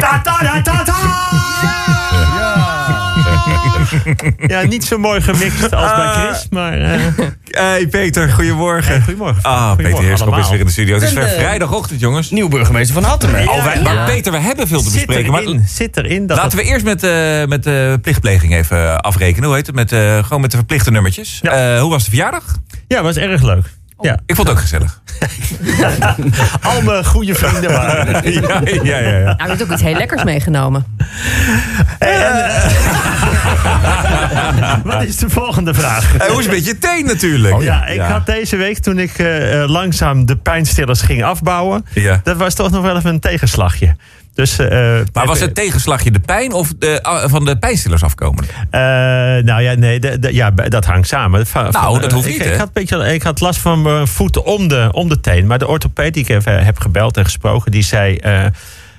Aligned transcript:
Ta 0.00 0.20
ta 0.22 0.38
ta 0.38 0.62
ta 0.62 0.82
ta! 0.84 0.94
Ja, 4.46 4.62
niet 4.62 4.84
zo 4.84 4.98
mooi 4.98 5.20
gemixt 5.20 5.72
als 5.74 5.94
bij 5.94 6.12
Chris, 6.12 6.46
maar... 6.50 6.80
eh, 6.80 7.00
Hey 7.50 7.86
Peter, 7.86 8.30
goedemorgen. 8.30 9.02
goedemorgen. 9.02 9.42
Ah, 9.42 9.76
Peter 9.76 10.02
Heerschop 10.02 10.36
is 10.36 10.48
weer 10.50 10.58
in 10.58 10.64
de 10.66 10.72
studio. 10.72 10.94
Het 10.94 11.02
is 11.04 11.12
weer 11.12 11.24
eh, 11.24 11.32
vrijdagochtend, 11.38 12.00
jongens. 12.00 12.30
Nieuw 12.30 12.48
burgemeester 12.48 12.94
van 12.94 13.04
Hattem. 13.04 13.30
Oh, 13.34 13.64
wij- 13.64 13.76
ja. 13.76 13.82
Maar 13.82 14.06
Peter, 14.06 14.32
we 14.32 14.38
hebben 14.38 14.68
veel 14.68 14.82
te 14.82 14.90
Zit 14.90 15.06
bespreken. 15.06 15.32
Maar 15.32 15.42
zit 15.66 15.96
erin 15.96 16.26
dat 16.26 16.36
laten 16.36 16.58
we 16.58 16.64
eerst 16.64 16.84
met, 16.84 17.02
eh, 17.02 17.44
met 17.44 17.62
de 17.62 17.98
plichtpleging 18.02 18.54
even 18.54 19.00
afrekenen. 19.00 19.44
Hoe 19.46 19.56
heet 19.56 19.66
het? 19.66 19.74
Met, 19.74 19.92
eh, 19.92 20.18
gewoon 20.24 20.40
met 20.40 20.50
de 20.50 20.56
verplichte 20.56 20.90
nummertjes. 20.90 21.38
Ja. 21.42 21.74
Eh, 21.74 21.80
hoe 21.80 21.90
was 21.90 22.04
de 22.04 22.10
verjaardag? 22.10 22.44
Ja, 22.88 23.02
was 23.02 23.16
erg 23.16 23.42
leuk. 23.42 23.64
Ja, 24.04 24.18
Ik 24.26 24.34
vond 24.34 24.48
het 24.48 24.56
ook 24.56 24.62
gezellig. 24.62 25.00
al 26.74 26.82
mijn 26.82 27.04
goede 27.04 27.34
vrienden 27.34 27.70
waren. 27.70 28.32
ja, 28.32 28.60
ja, 28.82 28.98
ja. 28.98 29.18
ja. 29.18 29.24
Nou, 29.24 29.42
je 29.42 29.48
hebt 29.48 29.62
ook 29.62 29.72
iets 29.72 29.82
heel 29.82 29.96
lekkers 29.96 30.24
meegenomen. 30.24 30.86
Wat 34.84 35.02
is 35.02 35.16
de 35.16 35.30
volgende 35.30 35.74
vraag? 35.74 36.16
Eh, 36.16 36.26
hoe 36.26 36.38
is 36.38 36.46
het 36.46 36.54
met 36.54 36.66
je 36.66 36.78
teen 36.78 37.04
natuurlijk? 37.04 37.62
Ja, 37.62 37.86
ik 37.86 38.00
had 38.00 38.26
deze 38.26 38.56
week 38.56 38.78
toen 38.78 38.98
ik 38.98 39.18
eh, 39.18 39.62
eh, 39.62 39.68
langzaam 39.68 40.26
de 40.26 40.36
pijnstillers 40.36 41.00
ging 41.00 41.24
afbouwen. 41.24 41.86
Ja. 41.92 42.20
Dat 42.24 42.36
was 42.36 42.54
toch 42.54 42.70
nog 42.70 42.82
wel 42.82 42.96
even 42.96 43.10
een 43.10 43.20
tegenslagje. 43.20 43.96
Dus, 44.34 44.58
eh, 44.58 44.68
Maar 45.12 45.26
was 45.26 45.40
het 45.40 45.54
tegenslagje 45.54 46.10
de 46.10 46.20
pijn 46.20 46.52
of 46.52 46.72
de, 46.78 47.02
ah, 47.02 47.30
van 47.30 47.44
de 47.44 47.58
pijnstillers 47.58 48.02
afkomen? 48.02 48.44
Eh, 48.70 48.80
nou 49.44 49.62
ja, 49.62 49.74
nee, 49.74 50.00
de- 50.00 50.18
de- 50.18 50.34
ja, 50.34 50.50
dat 50.50 50.84
hangt 50.84 51.08
samen. 51.08 51.30
Nou, 51.52 51.72
van, 51.72 51.72
dat 52.00 52.10
eh, 52.10 52.12
hoeft 52.16 52.28
niet? 52.28 52.44
Ik 52.46 52.54
had, 52.54 52.66
een 52.66 52.70
beetje, 52.72 53.14
ik 53.14 53.22
had 53.22 53.40
last 53.40 53.60
van 53.60 53.82
mijn 53.82 54.08
voeten 54.08 54.44
om 54.44 54.68
de, 54.68 54.88
om 54.92 55.08
de 55.08 55.20
teen. 55.20 55.46
Maar 55.46 55.58
de 55.58 55.66
orthopeed 55.68 56.14
die 56.14 56.22
ik 56.28 56.42
heb 56.44 56.78
gebeld 56.78 57.16
en 57.16 57.24
gesproken, 57.24 57.70
die 57.70 57.82
zei... 57.82 58.16
eh, 58.16 58.44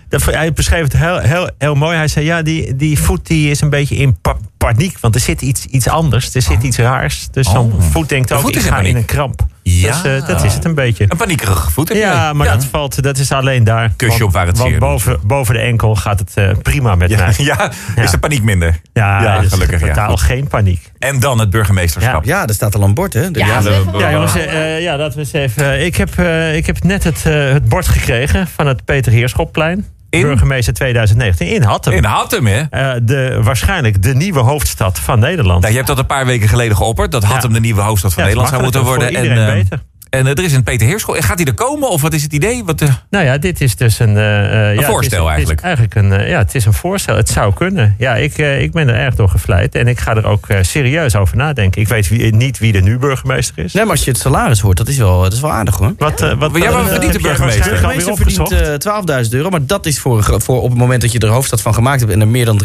dat, 0.10 0.26
hij 0.26 0.54
beschreef 0.54 0.84
het 0.84 0.98
heel, 0.98 1.20
heel, 1.20 1.50
heel 1.58 1.76
mooi. 1.76 1.98
Hij 1.98 2.08
zei, 2.08 2.26
ja, 2.26 2.42
die, 2.42 2.76
die 2.76 3.00
voet 3.00 3.28
die 3.28 3.50
is 3.50 3.62
een 3.62 3.70
beetje 3.70 3.96
in 3.96 4.18
pa- 4.22 4.38
paniek. 4.74 4.98
Want 4.99 5.16
er 5.16 5.21
zit 5.21 5.41
iets, 5.41 5.66
iets 5.66 5.88
anders. 5.90 6.35
Er 6.35 6.41
zit 6.41 6.63
iets 6.63 6.77
raars. 6.77 7.27
Dus 7.32 7.49
zo'n 7.49 7.74
Oh. 7.76 7.82
voet 7.82 8.10
denkt 8.10 8.27
De 8.27 8.34
ook, 8.35 8.41
voet 8.41 8.55
ik 8.55 8.62
in 8.62 8.68
ga 8.68 8.80
in 8.80 8.96
een 8.96 9.05
kramp. 9.05 9.41
Ja. 9.63 10.02
Dus, 10.02 10.26
dat 10.26 10.44
is 10.44 10.54
het 10.54 10.66
een 10.66 10.76
beetje. 10.76 11.05
Een 11.08 11.18
paniekerige 11.18 11.71
voet 11.71 11.88
heb 11.90 11.98
Ja, 11.98 12.34
maar 12.34 12.48
Dat, 12.48 12.66
valt, 12.66 13.04
dat 13.04 13.18
is 13.18 13.32
alleen 13.32 13.63
daar. 13.63 13.93
Kusje 13.96 14.24
op 14.26 14.32
waar 14.32 14.46
het 14.48 14.58
want 14.58 14.80
boven, 14.80 15.20
boven 15.24 15.54
de 15.54 15.60
enkel 15.60 15.96
gaat 15.96 16.20
het 16.20 16.32
eh, 16.36 16.49
prima 16.62 16.96
met 16.96 17.16
mij. 17.18 17.34
Ja, 17.46 17.71
is 17.96 18.12
de 18.12 18.18
paniek 18.18 18.43
minder? 18.43 18.80
Ja, 18.93 19.21
Ja, 19.24 19.40
dus 19.40 19.49
gelukkig, 19.54 19.80
ja. 19.82 19.88
Totaal 19.88 20.10
Goed. 20.10 20.20
geen 20.21 20.48
paniek. 20.48 20.91
En 20.99 21.20
dan 21.20 21.40
het 21.40 21.49
burgemeesterschap. 21.49 22.24
Ja, 22.26 22.48
er 22.48 22.54
staat 22.54 22.76
al 22.76 22.82
een 22.82 22.93
bord, 22.93 23.13
hè? 23.13 23.32
De- 23.32 23.40
Ja. 23.40 23.62
Ja, 23.98 24.12
jongens, 24.12 24.36
eh, 24.36 24.82
ja, 24.82 24.98
laten 24.98 25.13
we 25.13 25.20
eens 25.20 25.34
even. 25.34 25.86
Ik 25.86 25.96
heb, 25.96 26.20
ik 26.55 26.66
heb 26.66 26.84
net 26.84 27.04
het, 27.04 27.24
het 27.24 27.70
bord 27.70 27.88
gekregen 27.88 28.48
van 28.48 28.68
het 28.68 28.86
Peter 28.86 29.12
Heerschopplein. 29.12 29.86
In? 30.16 30.21
Burgemeester 30.21 30.74
2019 30.74 31.48
in 31.48 31.62
Hattem. 31.62 31.94
In 31.94 32.04
Hattem, 32.04 32.48
hè? 32.48 32.62
Eh, 32.70 32.94
de, 33.02 33.40
waarschijnlijk 33.44 34.04
de 34.04 34.16
nieuwe 34.16 34.40
hoofdstad 34.40 34.99
van 34.99 35.20
Nederland. 35.20 35.60
Nou, 35.60 35.71
je 35.71 35.77
hebt 35.77 35.88
dat 35.88 35.98
een 35.99 36.05
paar 36.05 36.26
weken 36.26 36.49
geleden 36.49 36.77
geopperd. 36.77 37.12
Dat 37.12 37.24
Hattem 37.24 37.54
de 37.54 37.60
nieuwe 37.60 37.82
hoofdstad 37.82 38.13
van 38.13 38.24
Ja, 38.24 38.30
Nederland 38.30 38.54
zou 38.54 38.63
moeten 38.63 38.84
worden. 38.84 39.08
En, 39.08 39.24
iedereen 39.24 39.48
eh, 39.48 39.54
beter. 39.54 39.80
En 40.18 40.26
eh, 40.26 40.32
er 40.38 40.44
is 40.44 40.54
een 40.54 40.63
Peter 40.63 40.88
Heerschool. 40.88 41.16
Gaat 41.20 41.38
hij 41.38 41.46
er 41.48 41.54
komen 41.54 41.90
of 41.90 42.02
wat 42.02 42.13
is 42.13 42.24
het 42.24 42.34
idee? 42.34 42.63
Wat, 42.63 42.82
eh, 42.82 42.90
Nou 43.10 43.26
ja, 43.26 43.38
dit 43.38 43.62
is 43.62 43.76
dus 43.76 43.99
een... 43.99 44.18
eh, 44.18 44.70
eh, 44.70 44.76
ja, 44.80 44.82
voorstel 44.88 45.30
het 45.30 45.40
is, 45.40 45.49
het 45.49 45.60
is 45.60 45.62
eigenlijk. 45.62 45.62
eigenlijk 45.62 45.96
een, 45.96 46.30
ja, 46.30 46.38
het 46.38 46.55
is 46.55 46.66
een 46.66 46.74
voorstel. 46.74 47.16
Het 47.16 47.30
zou 47.30 47.54
kunnen. 47.54 47.96
Ja, 47.98 48.16
ik, 48.16 48.38
eh, 48.38 48.62
ik 48.62 48.71
ben 48.71 48.88
er 48.90 48.96
erg 48.96 49.16
door 49.16 49.30
gevleid. 49.30 49.76
En 49.76 49.88
ik 49.88 49.99
ga 49.99 50.16
er 50.16 50.26
ook 50.26 50.48
eh, 50.48 50.58
serieus 50.62 51.16
over 51.16 51.38
nadenken. 51.38 51.82
Ik 51.82 51.88
weet 51.88 52.08
wie, 52.08 52.36
niet 52.36 52.58
wie 52.60 52.71
de 52.71 52.82
nu 52.82 52.98
burgemeester 52.98 53.63
is. 53.63 53.74
Nee, 53.74 53.84
maar 53.84 53.91
als 53.96 54.04
je 54.04 54.12
het 54.12 54.20
salaris 54.20 54.60
hoort, 54.60 54.77
dat 54.77 54.88
is 54.88 54.98
wel, 54.98 55.21
dat 55.21 55.34
is 55.34 55.40
wel 55.40 55.52
aardig, 55.52 55.76
hoor. 55.77 55.93
Wat, 55.98 56.20
wat, 56.20 56.58
Ja, 56.58 56.71
maar 56.71 56.82
eh, 56.82 56.88
verdient 56.88 57.13
de 57.13 57.20
burgemeester? 57.20 57.63
De 57.63 57.70
burgemeester 57.70 58.16
verdient 58.16 58.40
opgezocht? 58.40 58.86
eh 59.12 59.24
12.000 59.24 59.30
euro, 59.30 59.49
maar 59.49 59.66
dat 59.66 59.86
is 59.86 59.99
voor, 59.99 60.27
een 60.34 60.41
voor 60.41 60.62
op 60.62 60.70
het 60.70 60.77
moment 60.80 61.02
dat 61.02 61.12
je 61.12 61.20
er 61.20 61.27
hoofdstad 61.27 61.62
van 61.62 61.74
gemaakt 61.74 61.99
hebt 61.99 62.12
en 62.12 62.21
er 62.21 62.27
meer 62.27 62.46
dan 62.46 62.62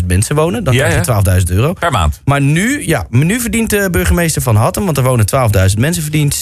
375.000 0.00 0.06
mensen 0.06 0.34
wonen, 0.36 0.64
dan 0.64 0.74
Ja, 0.74 0.88
krijg 0.88 1.06
je 1.24 1.40
12.000 1.48 1.54
euro. 1.56 1.72
per 1.72 1.90
maand. 1.90 2.20
Maar 2.24 2.40
nu, 2.40 2.86
ja, 2.86 3.06
maar 3.10 3.24
nu 3.24 3.40
verdient 3.40 3.70
de 3.70 3.88
burgemeester 3.90 4.42
van 4.42 4.56
Hattem, 4.56 4.84
want 4.84 4.96
er 4.96 5.02
wonen 5.02 5.26
12.000 5.70 5.78
mensen, 5.78 6.02
verdient 6.02 6.34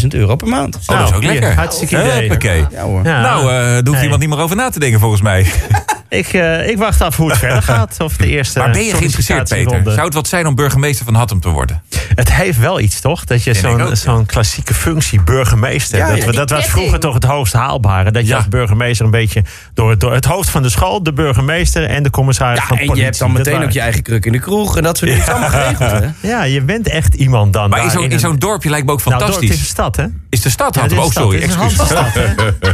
7.000 0.00 0.06
euro 0.08 0.36
per 0.36 0.48
maand. 0.48 0.78
Oh, 0.86 0.98
dat 0.98 1.08
is 1.08 1.14
ook 1.14 1.22
lekker. 1.24 1.54
hartstikke 1.54 1.96
idee. 2.00 2.20
Huppakee. 2.20 2.66
Ja 2.70 2.82
hoor. 2.82 3.04
Ja. 3.04 3.20
Nou, 3.20 3.40
eh 3.40 3.46
daar 3.54 3.74
hoeft 3.74 3.90
Nee. 3.90 4.02
iemand 4.02 4.20
niet 4.20 4.28
meer 4.30 4.38
over 4.38 4.56
na 4.56 4.70
te 4.70 4.78
denken 4.78 5.00
volgens 5.00 5.22
mij. 5.22 5.46
Ik, 6.08 6.26
eh, 6.32 6.68
ik 6.68 6.78
wacht 6.78 7.00
af 7.00 7.16
hoe 7.16 7.28
het 7.30 7.38
verder 7.38 7.62
gaat. 7.72 7.96
Of 8.00 8.16
de 8.16 8.26
eerste 8.26 8.58
Maar 8.58 8.70
ben 8.70 8.84
je 8.84 8.94
geïnteresseerd, 8.94 9.48
Peter? 9.48 9.82
Zou 9.92 10.04
het 10.04 10.14
wat 10.14 10.28
zijn 10.28 10.46
om 10.46 10.54
burgemeester 10.54 11.04
van 11.04 11.14
Hattem 11.14 11.40
te 11.40 11.48
worden? 11.48 11.82
Het 12.14 12.32
heeft 12.32 12.58
wel 12.58 12.80
iets, 12.80 13.00
toch? 13.00 13.24
Dat 13.24 13.42
je 13.44 13.54
zo'n 13.54 14.18
ja. 14.18 14.22
klassieke 14.26 14.74
functie, 14.74 15.22
burgemeester. 15.22 15.98
Ja, 15.98 16.08
dat, 16.14 16.24
we- 16.24 16.32
dat 16.32 16.50
was 16.50 16.66
vroeger 16.66 16.98
toch 17.00 17.14
het 17.14 17.24
hoogst 17.24 17.52
haalbare. 17.52 18.10
Dat 18.10 18.26
je 18.26 18.36
als 18.36 18.48
burgemeester 18.48 19.04
een 19.04 19.10
beetje 19.10 19.42
door, 19.74 19.98
door 19.98 20.12
het 20.12 20.24
hoofd 20.24 20.48
van 20.48 20.62
de 20.62 20.68
school, 20.68 21.02
de 21.02 21.12
burgemeester 21.12 21.84
en 21.84 22.02
de 22.02 22.10
commissaris 22.10 22.58
Ja, 22.60 22.66
van 22.66 22.76
en 22.76 22.82
je 22.82 22.88
politie. 22.88 23.04
hebt 23.06 23.18
dan 23.18 23.32
meteen 23.32 23.62
ook 23.62 23.70
je 23.70 23.80
eigen 23.80 24.02
kruk 24.02 24.26
in 24.26 24.32
de 24.32 24.38
kroeg 24.40 24.76
en 24.76 24.82
dat 24.82 24.98
soort 24.98 25.10
dingen. 25.10 25.26
Allemaal 25.26 25.48
geregeld, 25.48 25.90
hè? 25.90 26.28
Ja, 26.28 26.42
je 26.44 26.60
bent 26.62 26.88
echt 26.88 27.14
iemand 27.14 27.52
dan. 27.52 27.70
Maar 27.70 27.78
in 27.78 27.84
daar 27.88 28.10
zo'n, 28.10 28.18
zo'n 28.18 28.36
dorpje 28.38 28.70
lijkt 28.70 28.86
me 28.86 28.92
ook 28.92 29.04
Nou, 29.04 29.10
dorp, 29.10 29.22
fantastisch. 29.22 29.48
het 29.50 29.58
is 29.58 29.64
een 29.64 29.70
stad, 29.72 29.96
hè? 29.96 30.04
Is 30.34 30.40
de 30.42 30.50
stad 30.50 30.74
Ja, 30.74 30.82
Oh, 30.98 31.06
is 31.06 31.12
sorry, 31.12 31.42
excuus. 31.42 31.76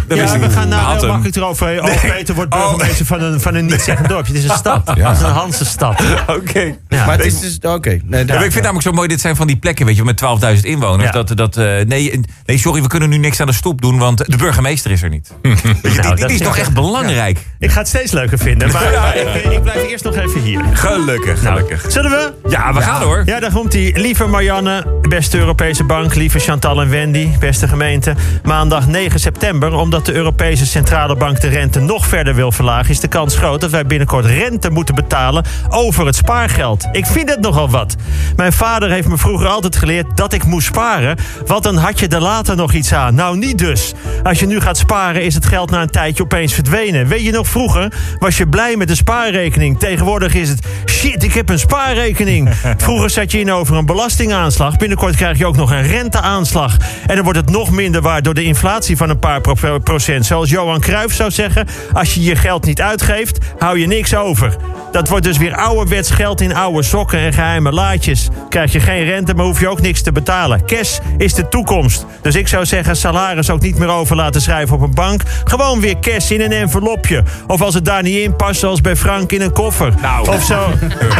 Ja, 0.08 0.38
we 0.38 0.50
gaan 0.50 0.68
nou 0.68 0.98
heel 0.98 1.06
makkelijk 1.08 1.36
erover. 1.36 1.82
Oh, 1.82 2.00
Peter 2.00 2.34
wordt 2.34 2.50
burgemeester 2.50 3.06
van 3.06 3.20
een, 3.22 3.40
van 3.40 3.54
een 3.54 3.66
niet-zeggend 3.66 4.08
dorpje. 4.08 4.32
Het 4.32 4.42
is 4.44 4.50
een 4.50 4.56
stad. 4.66 4.88
Het 4.88 4.96
is 5.16 5.20
een 5.22 5.30
Hanse 5.30 5.64
stad. 5.64 6.02
Oké. 6.38 6.74
Ja. 6.88 7.06
Maar 7.06 7.16
het 7.16 7.26
is 7.26 7.40
dus, 7.40 7.58
oké. 7.62 7.90
Ik 7.90 8.00
vind 8.26 8.54
namelijk 8.54 8.82
zo 8.82 8.92
mooi, 8.92 9.08
dit 9.08 9.20
zijn 9.20 9.36
van 9.36 9.46
die 9.46 9.56
plekken, 9.56 9.86
weet 9.86 9.96
je, 9.96 10.04
met 10.04 10.22
12.000 10.54 10.60
inwoners. 10.60 11.04
Ja. 11.04 11.22
Dat, 11.22 11.36
dat, 11.36 11.56
eh, 11.56 11.64
nee, 11.86 12.20
nee, 12.46 12.58
sorry, 12.58 12.82
we 12.82 12.88
kunnen 12.88 13.08
nu 13.08 13.16
niks 13.16 13.40
aan 13.40 13.46
de 13.46 13.52
stoep 13.52 13.80
doen, 13.80 13.98
want 13.98 14.18
de 14.30 14.36
burgemeester 14.36 14.90
is 14.90 15.02
er 15.02 15.08
niet. 15.08 15.30
Weet 15.42 15.60
je, 15.60 15.72
die, 15.72 15.80
die, 15.82 16.00
Nou, 16.00 16.14
die 16.14 16.20
dat 16.20 16.30
is 16.30 16.36
is- 16.40 16.46
toch 16.46 16.56
echt 16.56 16.72
belangrijk. 16.74 17.46
Ik 17.60 17.70
ga 17.70 17.78
het 17.78 17.88
steeds 17.88 18.12
leuker 18.12 18.38
vinden. 18.38 18.72
Maar, 18.72 19.16
ik, 19.16 19.44
ik 19.52 19.62
blijf 19.62 19.88
eerst 19.90 20.04
nog 20.04 20.16
even 20.16 20.40
hier. 20.40 20.64
Gelukkig, 20.72 21.42
Nou, 21.42 21.56
gelukkig. 21.56 21.92
zullen 21.92 22.10
we? 22.10 22.32
Ja, 22.48 22.72
we 22.72 22.80
gaan 22.80 23.02
hoor. 23.02 23.22
Ja, 23.24 23.40
daar 23.40 23.52
komt 23.52 23.72
hij. 23.72 23.92
Lieve 23.96 24.26
Marianne, 24.26 24.84
beste 25.08 25.38
Europese 25.38 25.84
Bank, 25.84 26.14
lieve 26.14 26.38
Chantal 26.38 26.80
en 26.80 26.90
Wendy, 26.90 27.28
beste 27.38 27.68
gemeente. 27.68 28.14
Maandag 28.42 28.86
9 28.86 29.20
september, 29.20 29.72
omdat 29.72 30.06
de 30.06 30.12
Europese 30.12 30.66
Centrale 30.66 31.16
Bank 31.16 31.40
de 31.40 31.48
rente 31.48 31.80
nog 31.80 32.06
verder 32.06 32.34
wil 32.34 32.52
verlagen, 32.52 32.90
is 32.90 33.00
de 33.00 33.08
kans 33.08 33.36
groot 33.36 33.60
dat 33.60 33.70
wij 33.70 33.86
binnenkort 33.86 34.24
rente 34.24 34.70
moeten 34.70 34.94
betalen 34.94 35.44
over 35.68 36.06
het 36.06 36.16
spaargeld. 36.16 36.88
Ik 36.92 37.06
vind 37.06 37.30
het 37.30 37.40
nogal 37.40 37.70
wat. 37.70 37.96
Mijn 38.36 38.52
vader 38.52 38.90
heeft 38.90 39.08
me 39.08 39.16
vroeger 39.18 39.46
altijd 39.48 39.76
geleerd 39.76 40.16
dat 40.16 40.32
ik 40.32 40.44
moest 40.44 40.66
sparen, 40.66 41.16
want 41.46 41.62
dan 41.62 41.76
had 41.76 41.98
je 42.00 42.08
er 42.08 42.20
later 42.20 42.56
nog 42.56 42.72
iets 42.72 42.92
aan. 42.92 43.14
Nou, 43.14 43.36
niet 43.36 43.58
dus. 43.58 43.92
Als 44.22 44.38
je 44.40 44.46
nu 44.46 44.60
gaat 44.60 44.76
sparen, 44.76 45.22
is 45.22 45.34
het 45.34 45.46
geld 45.46 45.70
na 45.70 45.82
een 45.82 45.90
tijdje 45.90 46.22
opeens 46.22 46.54
verdwenen. 46.54 47.06
Weet 47.06 47.24
je 47.24 47.30
nog, 47.30 47.48
vroeger 47.50 47.92
was 48.18 48.36
je 48.36 48.48
blij 48.48 48.76
met 48.76 48.90
een 48.90 48.96
spaarrekening. 48.96 49.78
Tegenwoordig 49.78 50.34
is 50.34 50.48
het 50.48 50.66
shit, 50.86 51.22
ik 51.22 51.32
heb 51.32 51.48
een 51.48 51.58
spaarrekening. 51.58 52.48
Vroeger 52.76 53.10
zat 53.10 53.30
je 53.32 53.40
in 53.40 53.52
over 53.52 53.76
een 53.76 53.86
belastingaanslag. 53.86 54.76
Binnenkort 54.76 55.16
krijg 55.16 55.38
je 55.38 55.46
ook 55.46 55.56
nog 55.56 55.70
een 55.70 55.86
renteaanslag. 55.86 56.76
En 57.06 57.14
dan 57.14 57.24
wordt 57.24 57.38
het 57.38 57.50
nog 57.50 57.70
minder 57.70 58.00
waard 58.02 58.24
door 58.24 58.34
de 58.34 58.44
inflatie 58.44 58.96
van 58.96 59.10
een 59.10 59.18
paar 59.18 59.40
pro- 59.40 59.78
procent. 59.78 60.26
Zoals 60.26 60.50
Johan 60.50 60.80
Cruijff 60.80 61.14
zou 61.14 61.30
zeggen: 61.30 61.66
als 61.92 62.14
je 62.14 62.22
je 62.22 62.36
geld 62.36 62.64
niet 62.64 62.80
uitgeeft, 62.80 63.38
hou 63.58 63.78
je 63.78 63.86
niks 63.86 64.14
over. 64.14 64.56
Dat 64.92 65.08
wordt 65.08 65.24
dus 65.24 65.38
weer 65.38 65.54
ouderwets 65.54 66.10
geld 66.10 66.40
in 66.40 66.54
oude 66.54 66.82
sokken 66.82 67.18
en 67.18 67.32
geheime 67.32 67.72
laadjes. 67.72 68.28
Krijg 68.48 68.72
je 68.72 68.80
geen 68.80 69.04
rente, 69.04 69.34
maar 69.34 69.44
hoef 69.44 69.60
je 69.60 69.68
ook 69.68 69.80
niks 69.80 70.02
te 70.02 70.12
betalen. 70.12 70.66
Cash 70.66 70.98
is 71.18 71.34
de 71.34 71.48
toekomst. 71.48 72.06
Dus 72.22 72.34
ik 72.34 72.48
zou 72.48 72.66
zeggen, 72.66 72.96
salaris 72.96 73.50
ook 73.50 73.60
niet 73.60 73.78
meer 73.78 73.88
over 73.88 74.16
laten 74.16 74.40
schrijven 74.40 74.76
op 74.76 74.82
een 74.82 74.94
bank. 74.94 75.22
Gewoon 75.44 75.80
weer 75.80 75.98
cash 76.00 76.30
in 76.30 76.40
een 76.40 76.52
envelopje. 76.52 77.22
Of 77.46 77.62
als 77.62 77.74
het 77.74 77.84
daar 77.84 78.02
niet 78.02 78.16
in 78.16 78.36
past, 78.36 78.60
zoals 78.60 78.80
bij 78.80 78.96
Frank 78.96 79.32
in 79.32 79.40
een 79.40 79.52
koffer. 79.52 79.94
Nou. 80.02 80.28
Of, 80.28 80.42
zo, 80.42 80.64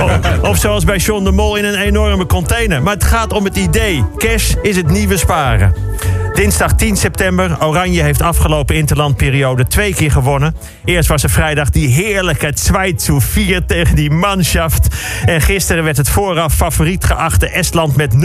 of, 0.03 0.19
of 0.51 0.57
zoals 0.59 0.85
bij 0.85 0.97
John 0.97 1.25
de 1.25 1.33
Mol 1.33 1.57
in 1.57 1.65
een 1.65 1.81
enorme 1.81 2.27
container. 2.27 2.83
Maar 2.83 2.95
het 2.95 3.05
gaat 3.05 3.33
om 3.33 3.45
het 3.45 3.57
idee. 3.57 4.05
Cash 4.17 4.55
is 4.63 4.77
het 4.77 4.91
nieuwe 4.91 5.17
sparen. 5.17 5.75
Dinsdag 6.41 6.73
10 6.73 6.97
september. 6.97 7.65
Oranje 7.65 8.03
heeft 8.03 8.23
afgelopen 8.23 8.75
interlandperiode 8.75 9.67
twee 9.67 9.95
keer 9.95 10.11
gewonnen. 10.11 10.55
Eerst 10.85 11.09
was 11.09 11.23
er 11.23 11.31
vrijdag 11.31 11.71
die 11.71 11.89
heerlijke 11.89 12.53
2 12.53 12.95
zu 12.97 13.21
4 13.21 13.67
tegen 13.67 13.97
die 13.97 14.11
manschaft. 14.11 14.89
En 15.25 15.41
gisteren 15.41 15.85
werd 15.85 15.97
het 15.97 16.09
vooraf 16.09 16.55
favoriet 16.55 17.05
geachte 17.05 17.49
Estland 17.49 17.97
met 17.97 18.15
0-4 18.15 18.19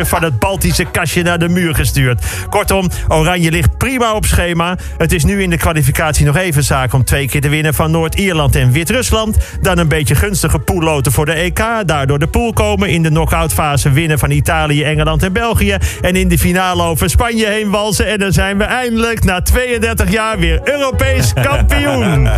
van 0.00 0.22
het 0.22 0.38
Baltische 0.38 0.84
kastje 0.84 1.22
naar 1.22 1.38
de 1.38 1.48
muur 1.48 1.74
gestuurd. 1.74 2.24
Kortom, 2.50 2.88
Oranje 3.08 3.50
ligt 3.50 3.78
prima 3.78 4.14
op 4.14 4.24
schema. 4.26 4.76
Het 4.98 5.12
is 5.12 5.24
nu 5.24 5.42
in 5.42 5.50
de 5.50 5.56
kwalificatie 5.56 6.26
nog 6.26 6.36
even 6.36 6.64
zaak 6.64 6.92
om 6.92 7.04
twee 7.04 7.28
keer 7.28 7.40
te 7.40 7.48
winnen 7.48 7.74
van 7.74 7.90
Noord-Ierland 7.90 8.56
en 8.56 8.72
Wit-Rusland. 8.72 9.36
Dan 9.60 9.78
een 9.78 9.88
beetje 9.88 10.14
gunstige 10.14 10.58
poolloten 10.58 11.12
voor 11.12 11.26
de 11.26 11.32
EK. 11.32 11.62
Daardoor 11.86 12.18
de 12.18 12.28
pool 12.28 12.52
komen. 12.52 12.88
In 12.88 13.02
de 13.02 13.08
knock-out 13.08 13.52
fase 13.52 13.90
winnen 13.90 14.18
van 14.18 14.30
Italië, 14.30 14.82
Engeland 14.82 15.22
en 15.22 15.32
België. 15.32 15.76
En 16.00 16.16
in 16.16 16.28
de 16.28 16.38
finale 16.38 16.82
over 16.82 17.10
Spanje 17.10 17.56
heen 17.58 17.70
walsen. 17.70 18.06
En 18.06 18.18
dan 18.18 18.32
zijn 18.32 18.58
we 18.58 18.64
eindelijk 18.64 19.24
na 19.24 19.42
32 19.42 20.10
jaar 20.10 20.38
weer 20.38 20.60
Europees 20.64 21.32
kampioen. 21.50 22.28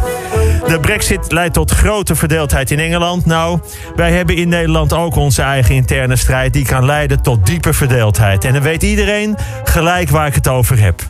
De 0.67 0.79
brexit 0.81 1.33
leidt 1.33 1.55
tot 1.55 1.71
grote 1.71 2.15
verdeeldheid 2.15 2.71
in 2.71 2.79
Engeland. 2.79 3.27
Nou, 3.27 3.61
wij 3.97 4.13
hebben 4.13 4.37
in 4.37 4.49
Nederland 4.49 4.93
ook 4.93 5.17
onze 5.17 5.43
eigen 5.43 5.75
interne 5.75 6.17
strijd... 6.17 6.53
die 6.53 6.65
kan 6.65 6.85
leiden 6.85 7.23
tot 7.23 7.47
diepe 7.47 7.73
verdeeldheid. 7.73 8.45
En 8.45 8.53
dan 8.53 8.63
weet 8.63 8.83
iedereen 8.83 9.37
gelijk 9.65 10.11
waar 10.11 10.27
ik 10.27 10.35
het 10.35 10.49
over 10.49 10.79
heb. 10.81 11.03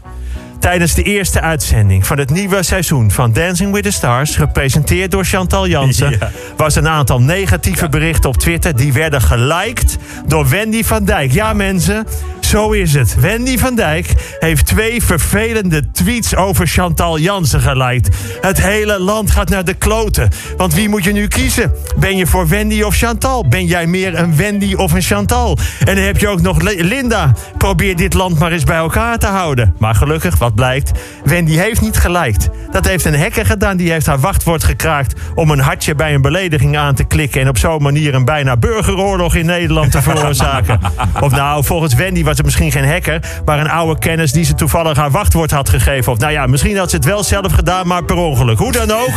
Tijdens 0.60 0.94
de 0.94 1.02
eerste 1.02 1.40
uitzending 1.40 2.06
van 2.06 2.18
het 2.18 2.30
nieuwe 2.30 2.62
seizoen 2.62 3.10
van 3.10 3.32
Dancing 3.32 3.72
with 3.72 3.82
the 3.82 3.90
Stars, 3.90 4.36
gepresenteerd 4.36 5.10
door 5.10 5.24
Chantal 5.24 5.66
Jansen, 5.66 6.10
Ja. 6.20 6.30
was 6.56 6.74
een 6.74 6.88
aantal 6.88 7.20
negatieve 7.20 7.88
berichten 7.88 8.30
op 8.30 8.36
Twitter 8.36 8.76
die 8.76 8.92
werden 8.92 9.20
geliked 9.20 9.98
door 10.26 10.48
Wendy 10.48 10.84
van 10.84 11.04
Dijk. 11.04 11.32
Ja, 11.32 11.52
mensen, 11.52 12.06
zo 12.50 12.70
is 12.70 12.94
het. 12.94 13.20
Wendy 13.20 13.58
van 13.58 13.74
Dijk 13.74 14.36
heeft 14.38 14.66
twee 14.66 15.02
vervelende 15.02 15.90
tweets 15.90 16.36
over 16.36 16.66
Chantal 16.66 17.18
Jansen 17.18 17.60
geliked. 17.60 18.16
Het 18.40 18.62
hele 18.62 19.00
land 19.00 19.30
gaat 19.30 19.48
naar 19.48 19.64
de 19.64 19.74
kloten. 19.74 20.28
Want 20.56 20.74
wie 20.74 20.88
moet 20.88 21.04
je 21.04 21.12
nu 21.12 21.28
kiezen? 21.28 21.72
Ben 21.98 22.16
je 22.16 22.26
voor 22.26 22.48
Wendy 22.48 22.82
of 22.82 22.96
Chantal? 22.96 23.48
Ben 23.48 23.66
jij 23.66 23.86
meer 23.86 24.18
een 24.18 24.36
Wendy 24.36 24.74
of 24.74 24.92
een 24.92 25.02
Chantal? 25.02 25.58
En 25.78 25.94
dan 25.94 26.04
heb 26.04 26.18
je 26.18 26.28
ook 26.28 26.40
nog 26.40 26.60
Li- 26.62 26.82
Linda. 26.82 27.34
Probeer 27.58 27.96
dit 27.96 28.14
land 28.14 28.38
maar 28.38 28.52
eens 28.52 28.64
bij 28.64 28.76
elkaar 28.76 29.18
te 29.18 29.26
houden. 29.26 29.74
Maar 29.78 29.94
gelukkig, 29.94 30.38
wat 30.38 30.54
blijkt? 30.54 30.90
Wendy 31.24 31.56
heeft 31.56 31.80
niet 31.80 31.96
geliked. 31.96 32.48
Dat 32.70 32.86
heeft 32.86 33.04
een 33.04 33.18
hacker 33.18 33.46
gedaan. 33.46 33.76
Die 33.76 33.90
heeft 33.90 34.06
haar 34.06 34.20
wachtwoord 34.20 34.64
gekraakt 34.64 35.14
om 35.34 35.50
een 35.50 35.60
hartje 35.60 35.94
bij 35.94 36.14
een 36.14 36.22
belediging 36.22 36.76
aan 36.76 36.94
te 36.94 37.04
klikken. 37.04 37.40
En 37.40 37.48
op 37.48 37.58
zo'n 37.58 37.82
manier 37.82 38.14
een 38.14 38.24
bijna 38.24 38.56
burgeroorlog 38.56 39.34
in 39.34 39.46
Nederland 39.46 39.90
te 39.90 40.02
veroorzaken. 40.02 40.78
Of 41.20 41.30
nou, 41.30 41.64
volgens 41.64 41.94
Wendy 41.94 42.24
was 42.24 42.38
misschien 42.44 42.72
geen 42.72 42.88
hacker, 42.88 43.20
maar 43.44 43.60
een 43.60 43.70
oude 43.70 43.98
kennis 43.98 44.32
die 44.32 44.44
ze 44.44 44.54
toevallig 44.54 44.96
haar 44.96 45.10
wachtwoord 45.10 45.50
had 45.50 45.68
gegeven. 45.68 46.12
Of 46.12 46.18
nou 46.18 46.32
ja, 46.32 46.46
misschien 46.46 46.76
had 46.76 46.90
ze 46.90 46.96
het 46.96 47.04
wel 47.04 47.24
zelf 47.24 47.52
gedaan, 47.52 47.86
maar 47.86 48.04
per 48.04 48.16
ongeluk. 48.16 48.58
Hoe 48.58 48.72
dan 48.72 48.90
ook, 48.90 49.12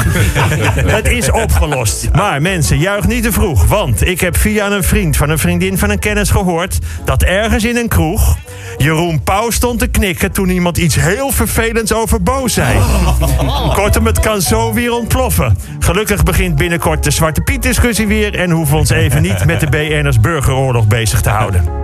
het 0.97 1.07
is 1.07 1.31
opgelost. 1.31 2.09
Maar 2.13 2.41
mensen, 2.41 2.77
juich 2.77 3.07
niet 3.07 3.23
te 3.23 3.31
vroeg. 3.31 3.65
Want 3.65 4.07
ik 4.07 4.19
heb 4.19 4.37
via 4.37 4.71
een 4.71 4.83
vriend 4.83 5.17
van 5.17 5.29
een 5.29 5.39
vriendin 5.39 5.77
van 5.77 5.89
een 5.89 5.99
kennis 5.99 6.29
gehoord 6.29 6.79
dat 7.05 7.23
ergens 7.23 7.63
in 7.63 7.77
een 7.77 7.87
kroeg 7.87 8.37
Jeroen 8.77 9.23
Pauw 9.23 9.49
stond 9.49 9.79
te 9.79 9.87
knikken 9.87 10.31
toen 10.31 10.49
iemand 10.49 10.77
iets 10.77 10.95
heel 10.95 11.31
vervelends 11.31 11.93
over 11.93 12.23
Bo 12.23 12.47
zei. 12.47 12.79
Kortom, 13.75 14.05
het 14.05 14.19
kan 14.19 14.41
zo 14.41 14.73
weer 14.73 14.93
ontploffen. 14.93 15.57
Gelukkig 15.79 16.23
begint 16.23 16.55
binnenkort 16.55 17.03
de 17.03 17.11
Zwarte 17.11 17.41
Piet 17.41 17.61
discussie 17.61 18.07
weer 18.07 18.39
en 18.39 18.51
hoeven 18.51 18.73
we 18.73 18.79
ons 18.79 18.89
even 18.89 19.21
niet 19.21 19.45
met 19.45 19.59
de 19.59 19.67
BN'ers 19.69 20.19
burgeroorlog 20.19 20.87
bezig 20.87 21.21
te 21.21 21.29
houden. 21.29 21.82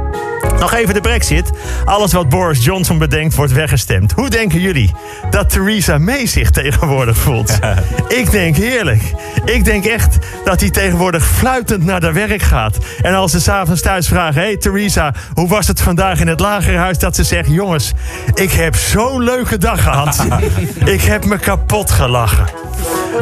Nog 0.60 0.74
even 0.74 0.94
de 0.94 1.02
brexit. 1.02 1.52
Alles 1.86 2.14
wat 2.14 2.30
Boris 2.30 2.66
Johnson 2.66 2.98
bedenkt 2.98 3.36
wordt 3.36 3.52
weggestemd. 3.52 4.12
Hoe 4.12 4.30
denken 4.30 4.60
jullie 4.60 4.92
dat 5.30 5.50
Theresa 5.50 5.98
May 5.98 6.26
zich 6.26 6.50
tegenwoordig 6.50 7.18
voelt? 7.18 7.60
Ik 8.08 8.32
denk 8.32 8.56
heerlijk. 8.56 9.02
Ik 9.46 9.66
denk 9.66 9.86
echt 9.86 10.18
dat 10.46 10.60
hij 10.60 10.70
tegenwoordig 10.70 11.26
fluitend 11.26 11.86
naar 11.86 12.00
de 12.00 12.12
werk 12.12 12.42
gaat. 12.42 12.78
En 13.02 13.14
als 13.14 13.32
ze 13.32 13.40
s'avonds 13.42 13.82
thuis 13.82 14.08
vragen... 14.08 14.42
hey 14.42 14.58
Theresa, 14.58 15.14
hoe 15.34 15.48
was 15.48 15.68
het 15.68 15.82
vandaag 15.82 16.20
in 16.20 16.28
het 16.28 16.40
lagerhuis? 16.40 16.98
Dat 16.98 17.16
ze 17.16 17.24
zegt, 17.24 17.50
jongens, 17.50 17.94
ik 18.34 18.52
heb 18.52 18.76
zo'n 18.76 19.24
leuke 19.24 19.58
dag 19.58 19.84
gehad. 19.84 20.26
ik 20.86 21.02
heb 21.02 21.26
me 21.26 21.38
kapot 21.38 21.92
gelachen. 21.92 22.46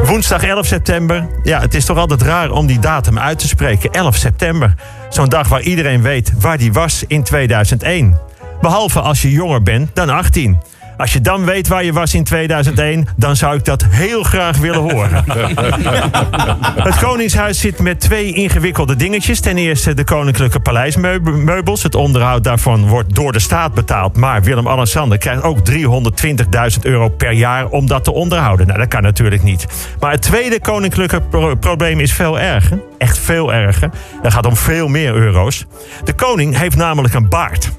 Woensdag 0.04 0.42
11 0.42 0.66
september. 0.66 1.26
Ja, 1.42 1.60
het 1.60 1.74
is 1.74 1.84
toch 1.84 1.96
altijd 1.96 2.22
raar 2.22 2.50
om 2.50 2.66
die 2.66 2.78
datum 2.78 3.18
uit 3.18 3.38
te 3.38 3.48
spreken. 3.48 3.90
11 3.90 4.16
september. 4.16 4.74
Zo'n 5.08 5.28
dag 5.28 5.48
waar 5.48 5.60
iedereen 5.60 6.02
weet 6.02 6.32
waar 6.40 6.58
die 6.58 6.72
was 6.72 7.04
in 7.06 7.22
2001. 7.22 8.18
Behalve 8.60 9.00
als 9.00 9.22
je 9.22 9.30
jonger 9.30 9.62
bent 9.62 9.90
dan 9.94 10.10
18. 10.10 10.58
Als 10.96 11.12
je 11.12 11.20
dan 11.20 11.44
weet 11.44 11.68
waar 11.68 11.84
je 11.84 11.92
was 11.92 12.14
in 12.14 12.24
2001, 12.24 13.06
dan 13.16 13.36
zou 13.36 13.56
ik 13.56 13.64
dat 13.64 13.84
heel 13.88 14.22
graag 14.22 14.56
willen 14.56 14.80
horen. 14.80 15.24
Het 16.88 16.98
Koningshuis 16.98 17.60
zit 17.60 17.78
met 17.78 18.00
twee 18.00 18.32
ingewikkelde 18.32 18.96
dingetjes. 18.96 19.40
Ten 19.40 19.58
eerste 19.58 19.94
de 19.94 20.04
koninklijke 20.04 20.60
paleismeubels. 20.60 21.82
Het 21.82 21.94
onderhoud 21.94 22.44
daarvan 22.44 22.86
wordt 22.86 23.14
door 23.14 23.32
de 23.32 23.38
staat 23.38 23.74
betaald. 23.74 24.16
Maar 24.16 24.42
Willem-Alexander 24.42 25.18
krijgt 25.18 25.42
ook 25.42 25.58
320.000 25.70 26.80
euro 26.82 27.08
per 27.08 27.32
jaar 27.32 27.68
om 27.68 27.86
dat 27.86 28.04
te 28.04 28.12
onderhouden. 28.12 28.66
Nou, 28.66 28.78
dat 28.78 28.88
kan 28.88 29.02
natuurlijk 29.02 29.42
niet. 29.42 29.66
Maar 30.00 30.10
het 30.10 30.22
tweede 30.22 30.60
koninklijke 30.60 31.20
pro- 31.20 31.54
probleem 31.54 32.00
is 32.00 32.12
veel 32.12 32.38
erger. 32.38 32.78
Echt 32.98 33.18
veel 33.18 33.52
erger. 33.52 33.90
Het 34.22 34.32
gaat 34.32 34.46
om 34.46 34.56
veel 34.56 34.88
meer 34.88 35.14
euro's. 35.14 35.66
De 36.04 36.12
koning 36.12 36.58
heeft 36.58 36.76
namelijk 36.76 37.14
een 37.14 37.28
baard. 37.28 37.70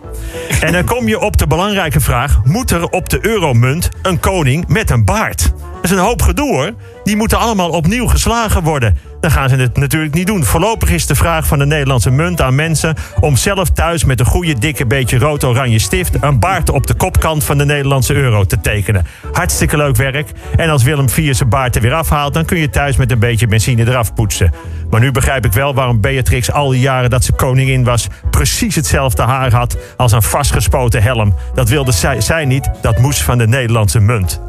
En 0.62 0.74
dan 0.74 0.86
kom 0.86 1.08
je 1.08 1.20
op 1.20 1.38
de 1.38 1.48
belangrijke 1.48 2.00
vraag: 2.00 2.40
moet 2.44 2.72
er 2.72 2.90
op 2.90 3.10
de 3.10 3.26
euromunt 3.26 3.90
een 4.02 4.20
koning 4.20 4.68
met 4.68 4.90
een 4.90 5.06
baard? 5.06 5.52
Dat 5.82 5.84
is 5.84 5.92
een 5.92 5.98
hoop 5.98 6.22
gedoe 6.22 6.56
hoor. 6.56 6.72
Die 7.04 7.16
moeten 7.16 7.38
allemaal 7.38 7.70
opnieuw 7.70 8.08
geslagen 8.08 8.64
worden. 8.64 8.98
Dan 9.20 9.32
gaan 9.32 9.50
ze 9.50 9.56
het 9.56 9.78
natuurlijk 9.78 10.14
niet 10.14 10.28
doen. 10.28 10.44
Voorlopig 10.44 10.90
is 10.90 11.06
de 11.06 11.16
vraag 11.16 11.48
van 11.48 11.60
de 11.60 11.66
Nederlandse 11.66 12.12
munt 12.12 12.42
aan 12.42 12.56
mensen 12.56 12.96
om 13.20 13.36
zelf 13.36 13.70
thuis 13.70 14.04
met 14.04 14.20
een 14.20 14.26
goede 14.26 14.60
dikke 14.60 14.86
beetje 14.86 15.18
rood-oranje 15.18 15.80
stift 15.80 16.16
een 16.22 16.40
baard 16.40 16.70
op 16.70 16.88
de 16.88 16.94
kopkant 16.94 17.44
van 17.44 17.58
de 17.58 17.66
Nederlandse 17.66 18.14
euro 18.14 18.44
te 18.44 18.62
tekenen. 18.62 19.06
Hartstikke 19.32 19.78
leuk 19.78 19.96
werk. 19.96 20.32
En 20.56 20.70
als 20.70 20.84
Willem 20.84 21.06
IV 21.06 21.36
zijn 21.36 21.50
baard 21.50 21.76
er 21.76 21.82
weer 21.82 21.94
afhaalt, 21.94 22.34
dan 22.34 22.46
kun 22.46 22.58
je 22.58 22.70
thuis 22.70 22.98
met 22.98 23.12
een 23.12 23.20
beetje 23.20 23.48
benzine 23.48 23.88
eraf 23.88 24.14
poetsen. 24.14 24.54
Maar 24.90 25.00
nu 25.00 25.12
begrijp 25.12 25.46
ik 25.46 25.54
wel 25.54 25.74
waarom 25.74 26.02
Beatrix 26.02 26.52
al 26.52 26.70
die 26.70 26.80
jaren 26.80 27.10
dat 27.10 27.24
ze 27.24 27.32
koningin 27.32 27.84
was 27.84 28.08
precies 28.32 28.76
hetzelfde 28.76 29.24
haar 29.24 29.54
had 29.54 29.78
als 29.98 30.12
een 30.12 30.24
vastgespoten 30.24 31.04
helm. 31.04 31.36
Dat 31.54 31.70
wilde 31.70 31.92
zij, 31.92 32.22
zij 32.22 32.46
niet, 32.46 32.70
dat 32.82 33.00
moest 33.00 33.22
van 33.22 33.38
de 33.38 33.48
Nederlandse 33.48 34.00
munt. 34.00 34.42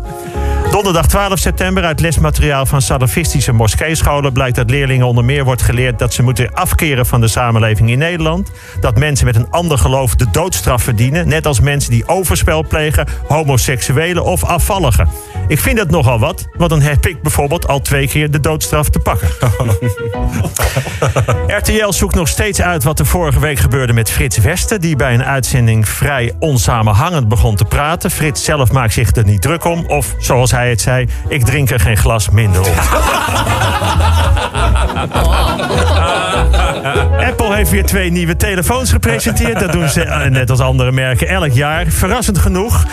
Donderdag 0.70 1.06
12 1.06 1.38
september 1.38 1.84
uit 1.84 2.00
lesmateriaal 2.00 2.66
van 2.66 2.82
salafistische 2.82 3.52
moskeescholen 3.52 4.32
blijkt 4.32 4.56
dat 4.56 4.70
leerlingen 4.70 5.06
onder 5.06 5.24
meer 5.24 5.44
wordt 5.44 5.62
geleerd 5.62 5.98
dat 5.98 6.14
ze 6.14 6.22
moeten 6.22 6.54
afkeren 6.54 7.06
van 7.06 7.20
de 7.20 7.28
samenleving 7.28 7.90
in 7.90 7.98
Nederland. 7.98 8.50
Dat 8.80 8.98
mensen 8.98 9.26
met 9.26 9.36
een 9.36 9.50
ander 9.50 9.78
geloof 9.78 10.14
de 10.14 10.30
doodstraf 10.30 10.82
verdienen, 10.82 11.28
net 11.28 11.46
als 11.46 11.60
mensen 11.60 11.90
die 11.90 12.08
overspel 12.08 12.66
plegen, 12.66 13.06
homoseksuelen 13.28 14.24
of 14.24 14.44
afvalligen. 14.44 15.08
Ik 15.48 15.60
vind 15.60 15.76
dat 15.76 15.90
nogal 15.90 16.18
wat, 16.18 16.46
want 16.56 16.70
dan 16.70 16.80
heb 16.80 17.06
ik 17.06 17.22
bijvoorbeeld 17.22 17.68
al 17.68 17.80
twee 17.80 18.08
keer 18.08 18.30
de 18.30 18.40
doodstraf 18.40 18.88
te 18.88 18.98
pakken. 18.98 19.28
RTL 21.60 21.90
zoekt 21.90 22.14
nog 22.14 22.28
steeds 22.28 22.62
uit 22.62 22.84
wat 22.84 22.98
er 22.98 23.06
vorige 23.06 23.40
week 23.40 23.58
gebeurde 23.58 23.92
met 23.92 24.10
Frits 24.10 24.38
Wester... 24.38 24.80
die 24.80 24.96
bij 24.96 25.14
een 25.14 25.24
uitzending 25.24 25.88
vrij 25.88 26.32
onsamenhangend 26.38 27.28
begon 27.28 27.56
te 27.56 27.64
praten. 27.64 28.10
Frits 28.10 28.44
zelf 28.44 28.72
maakt 28.72 28.92
zich 28.92 29.16
er 29.16 29.24
niet 29.24 29.42
druk 29.42 29.64
om. 29.64 29.84
Of, 29.86 30.14
zoals 30.18 30.50
hij 30.50 30.59
het 30.68 30.80
zei, 30.80 31.08
ik 31.28 31.44
drink 31.44 31.70
er 31.70 31.80
geen 31.80 31.96
glas 31.96 32.30
minder 32.30 32.60
op. 32.60 32.74
Apple 37.28 37.54
heeft 37.54 37.70
weer 37.70 37.84
twee 37.84 38.10
nieuwe 38.10 38.36
telefoons 38.36 38.92
gepresenteerd. 38.92 39.60
Dat 39.60 39.72
doen 39.72 39.88
ze, 39.88 40.02
eh, 40.02 40.30
net 40.30 40.50
als 40.50 40.60
andere 40.60 40.92
merken, 40.92 41.28
elk 41.28 41.52
jaar. 41.52 41.86
Verrassend 41.86 42.38
genoeg 42.38 42.84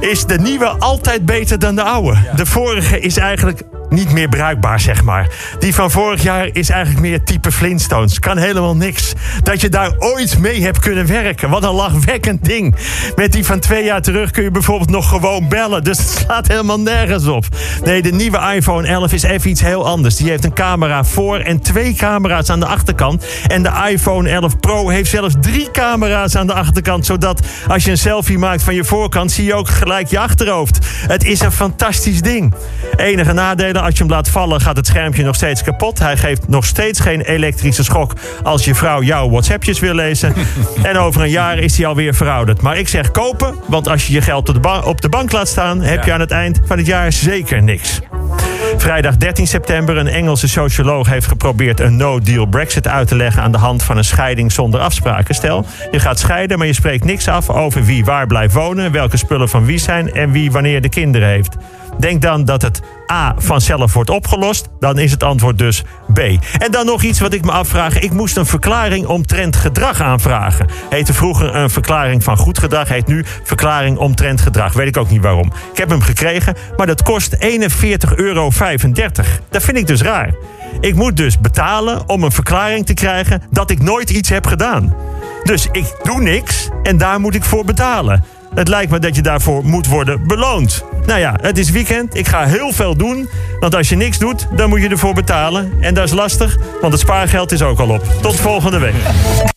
is 0.00 0.26
de 0.26 0.38
nieuwe 0.38 0.66
altijd 0.66 1.24
beter 1.24 1.58
dan 1.58 1.74
de 1.74 1.82
oude. 1.82 2.18
De 2.36 2.46
vorige 2.46 3.00
is 3.00 3.16
eigenlijk 3.16 3.62
niet 3.90 4.12
meer 4.12 4.28
bruikbaar, 4.28 4.80
zeg 4.80 5.04
maar. 5.04 5.28
Die 5.58 5.74
van 5.74 5.90
vorig 5.90 6.22
jaar 6.22 6.48
is 6.52 6.68
eigenlijk 6.68 7.00
meer 7.00 7.24
type 7.24 7.52
Flintstones. 7.52 8.18
Kan 8.18 8.36
helemaal 8.36 8.76
niks. 8.76 9.12
Dat 9.42 9.60
je 9.60 9.68
daar 9.68 9.92
ooit 9.98 10.38
mee 10.38 10.62
hebt 10.62 10.78
kunnen 10.78 11.06
werken. 11.06 11.50
Wat 11.50 11.62
een 11.62 11.70
lachwekkend 11.70 12.44
ding. 12.44 12.74
Met 13.16 13.32
die 13.32 13.44
van 13.44 13.58
twee 13.58 13.84
jaar 13.84 14.02
terug 14.02 14.30
kun 14.30 14.42
je 14.42 14.50
bijvoorbeeld 14.50 14.90
nog 14.90 15.08
gewoon 15.08 15.48
bellen. 15.48 15.84
Dus 15.84 15.98
het 15.98 16.08
slaat 16.08 16.48
helemaal 16.48 16.80
nergens 16.80 17.26
op. 17.26 17.44
Nee, 17.84 18.02
de 18.02 18.12
nieuwe 18.12 18.54
iPhone 18.54 18.88
11 18.88 19.12
is 19.12 19.22
even 19.22 19.50
iets 19.50 19.60
heel 19.60 19.86
anders. 19.86 20.16
Die 20.16 20.28
heeft 20.28 20.44
een 20.44 20.52
camera 20.52 21.04
voor 21.04 21.38
en 21.38 21.60
twee 21.60 21.94
camera's 21.94 22.50
aan 22.50 22.60
de 22.60 22.66
achterkant. 22.66 23.26
En 23.46 23.62
de 23.62 23.70
iPhone 23.90 24.28
11 24.28 24.60
Pro 24.60 24.88
heeft 24.88 25.10
zelfs 25.10 25.34
drie 25.40 25.70
camera's 25.70 26.36
aan 26.36 26.46
de 26.46 26.54
achterkant. 26.54 27.06
Zodat 27.06 27.40
als 27.68 27.84
je 27.84 27.90
een 27.90 27.98
selfie 27.98 28.38
maakt 28.38 28.62
van 28.62 28.74
je 28.74 28.84
voorkant... 28.84 29.32
zie 29.32 29.44
je 29.44 29.54
ook 29.54 29.68
gelijk 29.68 30.08
je 30.08 30.18
achterhoofd. 30.18 30.78
Het 31.08 31.24
is 31.24 31.40
een 31.40 31.52
fantastisch 31.52 32.20
ding. 32.20 32.54
Enige 32.96 33.32
nadelen, 33.32 33.77
als 33.82 33.96
je 33.96 34.02
hem 34.02 34.12
laat 34.12 34.28
vallen 34.28 34.60
gaat 34.60 34.76
het 34.76 34.86
schermpje 34.86 35.24
nog 35.24 35.34
steeds 35.34 35.62
kapot. 35.62 35.98
Hij 35.98 36.16
geeft 36.16 36.48
nog 36.48 36.64
steeds 36.64 37.00
geen 37.00 37.20
elektrische 37.20 37.84
schok 37.84 38.12
als 38.42 38.64
je 38.64 38.74
vrouw 38.74 39.02
jouw 39.02 39.30
WhatsAppjes 39.30 39.80
wil 39.80 39.94
lezen. 39.94 40.34
en 40.82 40.96
over 40.96 41.22
een 41.22 41.30
jaar 41.30 41.58
is 41.58 41.76
hij 41.76 41.86
alweer 41.86 42.14
verouderd. 42.14 42.60
Maar 42.60 42.78
ik 42.78 42.88
zeg 42.88 43.10
kopen, 43.10 43.54
want 43.66 43.88
als 43.88 44.06
je 44.06 44.12
je 44.12 44.20
geld 44.20 44.48
op 44.48 44.54
de, 44.54 44.60
ba- 44.60 44.80
op 44.80 45.00
de 45.00 45.08
bank 45.08 45.32
laat 45.32 45.48
staan... 45.48 45.80
heb 45.80 46.04
je 46.04 46.12
aan 46.12 46.20
het 46.20 46.30
eind 46.30 46.60
van 46.64 46.76
het 46.76 46.86
jaar 46.86 47.12
zeker 47.12 47.62
niks. 47.62 48.00
Vrijdag 48.76 49.16
13 49.16 49.46
september, 49.46 49.96
een 49.96 50.06
Engelse 50.06 50.48
socioloog 50.48 51.08
heeft 51.08 51.26
geprobeerd 51.26 51.80
een 51.80 51.96
no-deal 51.96 52.46
Brexit 52.46 52.88
uit 52.88 53.08
te 53.08 53.16
leggen 53.16 53.42
aan 53.42 53.52
de 53.52 53.58
hand 53.58 53.82
van 53.82 53.96
een 53.96 54.04
scheiding 54.04 54.52
zonder 54.52 54.80
afspraken. 54.80 55.34
Stel, 55.34 55.66
je 55.90 56.00
gaat 56.00 56.18
scheiden, 56.18 56.58
maar 56.58 56.66
je 56.66 56.72
spreekt 56.72 57.04
niks 57.04 57.28
af 57.28 57.50
over 57.50 57.84
wie 57.84 58.04
waar 58.04 58.26
blijft 58.26 58.54
wonen, 58.54 58.92
welke 58.92 59.16
spullen 59.16 59.48
van 59.48 59.64
wie 59.64 59.78
zijn 59.78 60.12
en 60.12 60.30
wie 60.30 60.50
wanneer 60.50 60.80
de 60.80 60.88
kinderen 60.88 61.28
heeft. 61.28 61.56
Denk 61.98 62.22
dan 62.22 62.44
dat 62.44 62.62
het 62.62 62.80
A 63.12 63.34
vanzelf 63.36 63.94
wordt 63.94 64.10
opgelost, 64.10 64.68
dan 64.80 64.98
is 64.98 65.10
het 65.10 65.22
antwoord 65.22 65.58
dus 65.58 65.82
B. 66.12 66.18
En 66.58 66.70
dan 66.70 66.86
nog 66.86 67.02
iets 67.02 67.20
wat 67.20 67.32
ik 67.32 67.44
me 67.44 67.50
afvraag. 67.50 67.98
Ik 67.98 68.12
moest 68.12 68.36
een 68.36 68.46
verklaring 68.46 69.06
omtrent 69.06 69.56
gedrag 69.56 70.00
aanvragen. 70.00 70.66
Heette 70.90 71.14
vroeger 71.14 71.54
een 71.54 71.70
verklaring 71.70 72.24
van 72.24 72.36
goed 72.36 72.58
gedrag, 72.58 72.88
heet 72.88 73.06
nu 73.06 73.24
verklaring 73.42 73.98
omtrent 73.98 74.40
gedrag. 74.40 74.72
Weet 74.72 74.88
ik 74.88 74.96
ook 74.96 75.10
niet 75.10 75.22
waarom. 75.22 75.52
Ik 75.72 75.78
heb 75.78 75.88
hem 75.88 76.00
gekregen, 76.00 76.56
maar 76.76 76.86
dat 76.86 77.02
kost 77.02 77.36
41,35 77.36 78.14
euro. 78.14 78.50
Dat 79.50 79.62
vind 79.62 79.76
ik 79.76 79.86
dus 79.86 80.02
raar. 80.02 80.34
Ik 80.80 80.94
moet 80.94 81.16
dus 81.16 81.40
betalen 81.40 82.08
om 82.08 82.22
een 82.22 82.32
verklaring 82.32 82.86
te 82.86 82.94
krijgen 82.94 83.42
dat 83.50 83.70
ik 83.70 83.82
nooit 83.82 84.10
iets 84.10 84.28
heb 84.28 84.46
gedaan. 84.46 84.94
Dus 85.44 85.68
ik 85.72 85.96
doe 86.02 86.20
niks 86.20 86.68
en 86.82 86.98
daar 86.98 87.20
moet 87.20 87.34
ik 87.34 87.44
voor 87.44 87.64
betalen. 87.64 88.24
Het 88.54 88.68
lijkt 88.68 88.90
me 88.90 88.98
dat 88.98 89.16
je 89.16 89.22
daarvoor 89.22 89.64
moet 89.64 89.86
worden 89.86 90.26
beloond. 90.26 90.84
Nou 91.06 91.20
ja, 91.20 91.36
het 91.40 91.58
is 91.58 91.70
weekend. 91.70 92.16
Ik 92.16 92.28
ga 92.28 92.44
heel 92.44 92.72
veel 92.72 92.96
doen. 92.96 93.28
Want 93.60 93.74
als 93.74 93.88
je 93.88 93.96
niks 93.96 94.18
doet, 94.18 94.46
dan 94.56 94.68
moet 94.68 94.82
je 94.82 94.88
ervoor 94.88 95.14
betalen. 95.14 95.72
En 95.80 95.94
dat 95.94 96.04
is 96.04 96.12
lastig, 96.12 96.56
want 96.80 96.92
het 96.92 97.02
spaargeld 97.02 97.52
is 97.52 97.62
ook 97.62 97.78
al 97.78 97.88
op. 97.88 98.04
Tot 98.22 98.36
volgende 98.36 98.78
week. 98.78 99.56